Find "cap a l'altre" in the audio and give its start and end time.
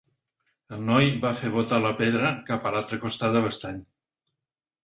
2.49-2.99